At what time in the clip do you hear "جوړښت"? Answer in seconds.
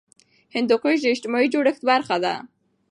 1.53-1.81